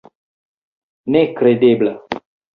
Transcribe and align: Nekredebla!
Nekredebla! 1.15 1.93